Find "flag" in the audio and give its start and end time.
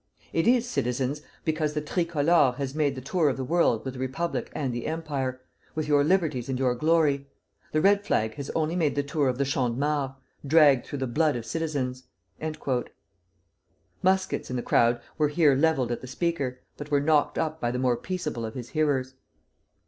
8.03-8.33